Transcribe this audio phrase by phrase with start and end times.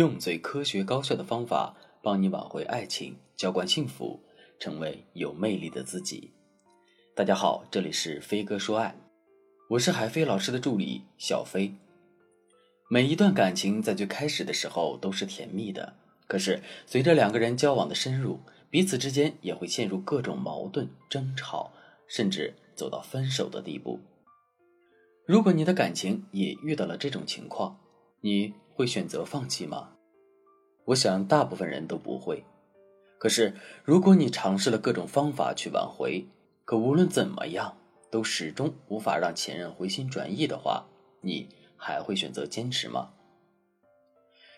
[0.00, 4.18] 用最科学高效的方法帮你挽回爱情，浇灌幸福，
[4.58, 6.32] 成为有魅力的自己。
[7.14, 8.96] 大家好，这里是飞哥说爱，
[9.68, 11.74] 我是海飞老师的助理小飞。
[12.88, 15.94] 每一段感情在最开始的时候都是甜蜜的，
[16.26, 21.74] 可是随着两个人交往的深入，彼此之间也会陷入各种矛盾、争吵，
[22.08, 24.00] 甚至走到分手的地步。
[25.26, 27.78] 如果你的感情也遇到了这种情况，
[28.22, 29.90] 你会选择放弃吗？
[30.84, 32.44] 我想大部分人都不会。
[33.18, 36.26] 可是，如果你尝试了各种方法去挽回，
[36.64, 37.76] 可无论怎么样
[38.10, 40.86] 都始终无法让前任回心转意的话，
[41.20, 43.12] 你还会选择坚持吗？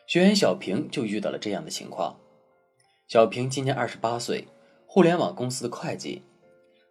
[0.07, 2.19] 学员小平就遇到了这样的情况。
[3.09, 4.49] 小平今年二十八岁，
[4.87, 6.23] 互联网公司的会计。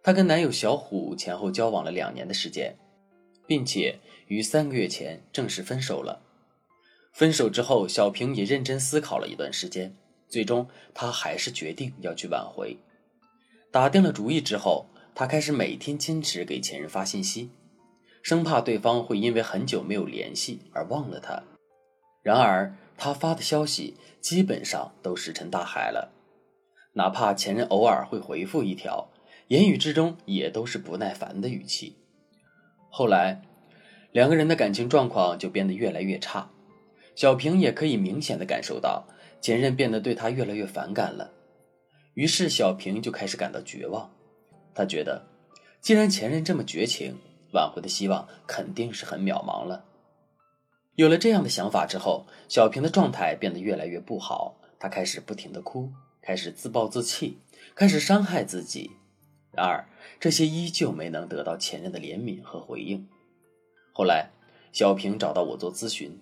[0.02, 2.76] 她跟男友小虎前后交往了两年的时间。
[3.44, 6.22] 并且于三个月前正式分手了。
[7.12, 9.94] 分手之后，小平也认真思考了一段时间，
[10.28, 12.76] 最终他还是决定要去挽回。
[13.70, 17.50] 打定了主意之后，他开始每天坚持给前任发信息，
[18.22, 21.42] 生怕对方会因为很久没有联系而忘了他。
[22.22, 26.12] 然而，他发的消息基本上都石沉大海了，
[26.94, 29.10] 哪怕前任偶尔会回复一条，
[29.48, 31.96] 言语之中也都是不耐烦的语气。
[32.90, 33.42] 后来，
[34.12, 36.51] 两个人的感情状况就变得越来越差，
[37.14, 39.06] 小平也可以明显的感受到
[39.40, 41.32] 前任变得对他越来越反感了。
[42.14, 44.10] 于是，小平就开始感到绝望。
[44.74, 45.26] 他觉得，
[45.80, 47.16] 既然前任这么绝情，
[47.52, 49.84] 挽回的希望肯定是很渺茫了。
[50.94, 55.90] 有了这样的想法之后，小平的状态变得越来越不好，他开始不停的哭，
[56.20, 57.38] 开始自暴自弃，
[57.74, 58.90] 开始伤害自己。
[59.50, 59.86] 然而，
[60.20, 63.06] 这些依旧没能得到前任的怜悯和回应。
[63.92, 64.30] 后来，
[64.72, 66.18] 小平找到我做咨询，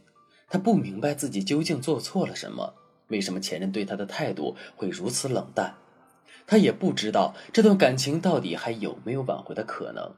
[0.50, 2.74] 他不明白自己究竟做错了什么，
[3.06, 5.76] 为什么前任对他的态度会如此冷淡？
[6.46, 10.12] 他也不知道这段感情到底还有没有挽回的可能。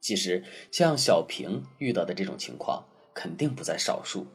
[0.00, 4.26] 其实，像小平遇到的这种情况肯定不在少数。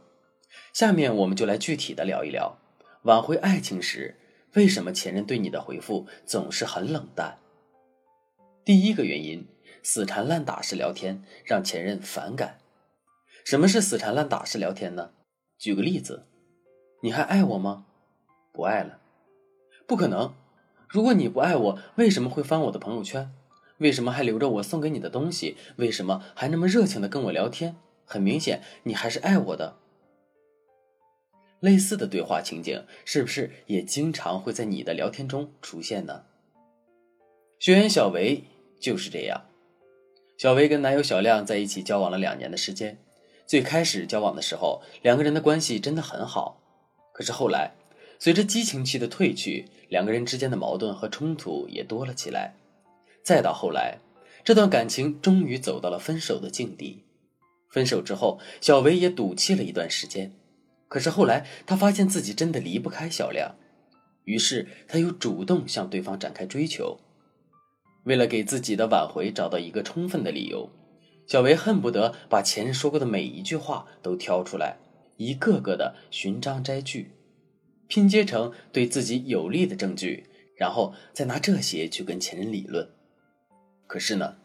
[0.71, 2.59] 下面我们就来具体的聊一聊，
[3.03, 4.15] 挽回爱情时，
[4.53, 7.39] 为什么前任对你的回复总是很冷淡？
[8.63, 9.47] 第一个原因，
[9.81, 12.59] 死缠烂打式聊天让前任反感。
[13.45, 15.11] 什么是死缠烂打式聊天呢？
[15.57, 16.25] 举个例子，
[17.01, 17.85] 你还爱我吗？
[18.51, 18.99] 不爱了，
[19.87, 20.33] 不可能。
[20.87, 23.31] 如果你不爱我，为什么会翻我的朋友圈？
[23.79, 25.57] 为什么还留着我送给你的东西？
[25.77, 27.75] 为什么还那么热情的跟我聊天？
[28.05, 29.77] 很明显，你还是爱我的。
[31.59, 36.23] 类似的对话情景，是不是也经常会在你的聊天中出现呢？
[37.59, 38.43] 学员小维。
[38.81, 39.45] 就是这样，
[40.37, 42.97] 小维跟男友小亮在一起交往了两年的时间。
[43.53, 46.59] 最开始交往的时候，两个人的关系真的很好。
[47.13, 47.75] 可是后来，
[48.17, 52.55] 随着激情期的褪去，两个人之间的矛盾和冲突也多了起来。
[53.23, 53.99] 再到后来，
[54.43, 57.03] 这段感情终于走到了分手的境地。
[57.69, 60.33] 分手之后，小维也赌气了一段时间。
[60.87, 63.53] 可是后来，他发现自己真的离不开小亮，
[64.23, 66.99] 于是他又主动向对方展开追求。
[68.05, 70.71] 为了给自己的挽回找到一个充分的理由，
[71.25, 74.77] 小维恨不得把前任说过的每一句话都挑出来，
[75.17, 77.11] 一个个的寻章摘句，
[77.87, 80.25] 拼接成对自己有利的证据，
[80.55, 82.87] 然后再拿这些去跟前任理论。
[83.87, 84.35] 可是呢，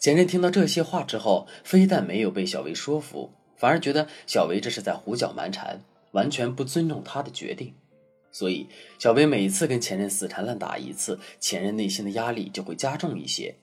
[0.00, 7.74] 前任听到这些话之后，非但没有被小维说服，反而觉得小维这是在胡搅蛮缠，完全不尊重他的决定。
[8.30, 8.66] 所以，
[8.98, 13.54] 小薇每次跟前任死缠烂打一次，前任内心的压力就会加重一些，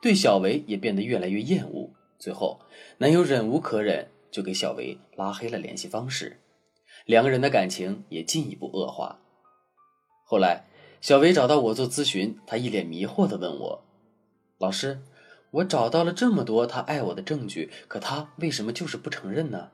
[0.00, 1.90] 对小维也变得越来越厌恶。
[2.18, 2.60] 最后，
[2.98, 6.40] 男友忍无可忍，就给小维拉黑了联系方式，
[7.04, 9.20] 两个人的感情也进一步恶化。
[10.24, 10.64] 后来，
[11.00, 13.84] 小维找到我做咨询，他一脸迷惑地问我
[14.58, 15.02] ：“老师，
[15.50, 19.70] 我找到了这么多他爱我的证据，可他为什么就是不承认呢？”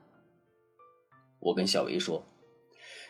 [1.40, 2.26] 我跟小维说。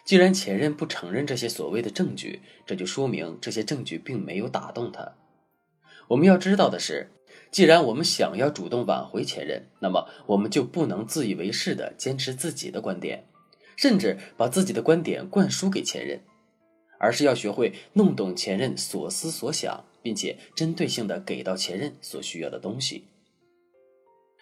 [0.05, 5.15] 既然前任不承认这些所谓的证据，这就说明这些证据并没有打动他。
[6.09, 7.13] 我们要知道的是，
[7.53, 13.29] 既然我们想要主动挽回前任，那么我们就不能自以为是的坚持自己的观点，
[13.77, 16.23] 甚至把自己的观点灌输给前任，
[16.99, 23.05] 而是要学会弄懂前任所思所想，并且针对性的给到前任所需要的东西。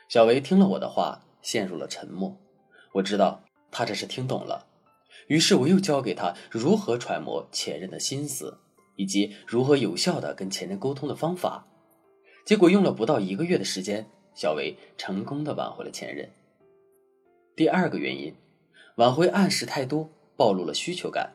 [0.09, 2.39] 小维听了我的话，陷入了沉默。
[2.93, 3.43] 我知道
[3.73, 4.67] 他这是听懂了。
[5.27, 8.59] 于是我又教给他如何揣摩前任的心思，
[8.95, 11.67] 以及如何有效的跟前任沟通的方法。
[12.45, 16.29] 结果用了不到一个月的时间，小维成功的挽回了前任。
[17.55, 18.35] 第二个原因，
[18.97, 21.33] 挽回暗示太多，暴露了需求感。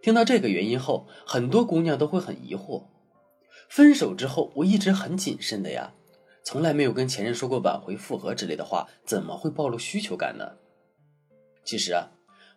[0.00, 2.84] 听到这个原因后，很多姑娘都会很疑惑：
[3.68, 5.94] 分手之后我一直很谨慎的呀，
[6.42, 10.56] 从来没有跟前任说过挽回、复合之类的话，怎么会暴露需求感呢？
[11.64, 12.10] 其实啊，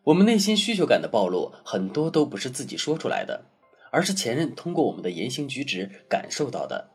[0.04, 3.46] 我们内心需求感的暴露，很多都不是自己说出来的，
[3.92, 6.95] 而是前任通过我们的言行举止感受到的。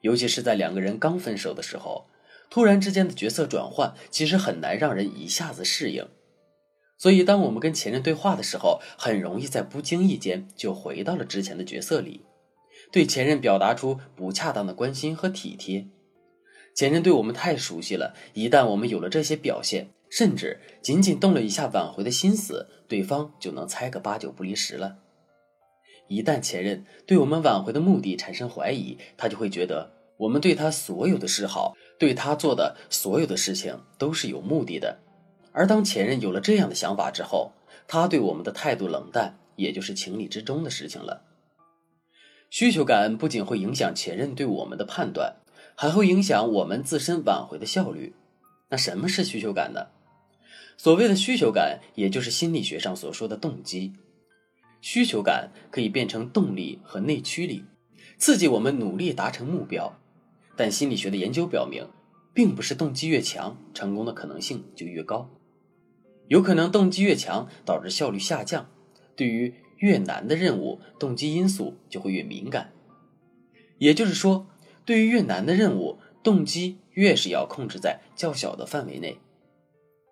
[0.00, 2.06] 尤其是在两个人刚分手的时候，
[2.50, 6.06] 突然之间的角色转换，其实很难让人一下子适应。
[6.98, 12.24] 所以，当我们跟前任对话的时候，很容易在不经意间就回到了之前的角色里，
[12.90, 15.88] 对前任表达出不恰当的关心和体贴。
[16.74, 24.98] 前任对我们太熟悉了，一旦我们有了这些表现，甚至仅仅动了一下挽回的心思，对方就能猜个八九不离十了。
[26.08, 34.98] 一旦前任对我们挽回的目的产生怀疑，他就会觉得我们对他所有的示好，对他做的所有的事情都是有目的的。
[35.52, 37.52] 而当前任有了这样的想法之后，
[37.88, 41.22] 他对我们的态度冷淡，也就是情理之中的事情了。
[42.50, 45.36] 需求感不仅会影响前任对我们的判断，
[45.74, 48.14] 还会影响我们自身挽回的效率。
[48.68, 49.86] 那什么是需求感呢？
[50.76, 53.94] 所谓的需求感，也就是心理学上所说的动机。
[54.88, 57.64] 需求感可以变成动力和内驱力，
[58.18, 59.98] 刺激我们努力达成目标。
[60.56, 61.88] 但心理学的研究表明，
[62.32, 65.28] 并不是动机越强，成功的可能性就越高。
[66.28, 68.70] 有可能动机越强，导致效率下降。
[69.16, 72.72] 对于越难的任务，动机因素就会越敏感。
[73.78, 74.46] 也就是说，
[74.84, 79.18] 对于越难的任务，动机越是要控制在较小的范围内。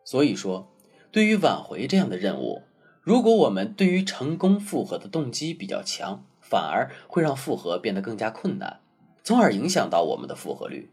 [0.05, 0.75] 所以说，
[1.13, 2.63] 对于挽回这样的任务，
[3.05, 8.81] 如果我们对于成功复合的动机比较强，反而会让复合变得更加困难，
[9.23, 10.91] 从而影响到我们的复合率。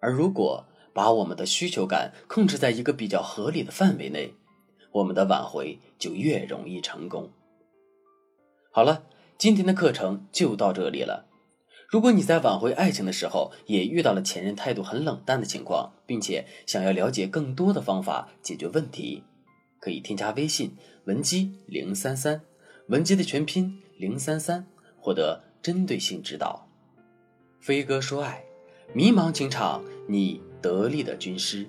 [0.00, 4.34] 而如果，把我们的需求感控制在一个比较合理的范围内，
[4.92, 7.30] 我们的挽回就越容易成功。
[8.70, 9.02] 好了，
[9.36, 11.26] 今天的课程就到这里了。
[11.88, 19.24] 如果你在挽回爱情的时候也遇到了前任态度很冷淡的情况，并且想要了解更多的方法解决问题，
[19.86, 22.40] 可以添加微信文姬零三三，
[22.88, 24.66] 文姬的全拼零三三，
[24.98, 26.68] 获得针对性指导。
[27.60, 28.42] 飞哥说爱，
[28.92, 30.42] 迷茫情场你。
[30.60, 31.68] 得力的军师。